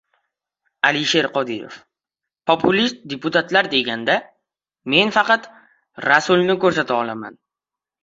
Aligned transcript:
Alisher 0.87 1.21
Qodirov: 1.35 1.75
"Populist 2.53 3.05
deputatlar 3.15 3.71
deganda, 3.77 4.19
men 4.97 5.17
faqat 5.21 5.49
Rasulni 6.11 6.61
ko‘rsata 6.69 7.01
olaman" 7.07 7.43